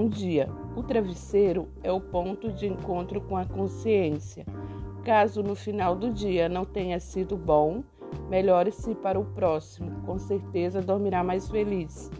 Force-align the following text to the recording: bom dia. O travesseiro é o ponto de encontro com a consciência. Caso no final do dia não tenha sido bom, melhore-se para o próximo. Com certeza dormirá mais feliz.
bom 0.00 0.08
dia. 0.08 0.48
O 0.74 0.82
travesseiro 0.82 1.68
é 1.82 1.92
o 1.92 2.00
ponto 2.00 2.50
de 2.50 2.66
encontro 2.66 3.20
com 3.20 3.36
a 3.36 3.44
consciência. 3.44 4.46
Caso 5.04 5.42
no 5.42 5.54
final 5.54 5.94
do 5.94 6.10
dia 6.10 6.48
não 6.48 6.64
tenha 6.64 6.98
sido 6.98 7.36
bom, 7.36 7.84
melhore-se 8.30 8.94
para 8.94 9.20
o 9.20 9.26
próximo. 9.26 10.00
Com 10.06 10.18
certeza 10.18 10.80
dormirá 10.80 11.22
mais 11.22 11.50
feliz. 11.50 12.10